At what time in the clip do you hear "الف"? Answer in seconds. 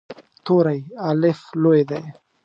1.09-1.39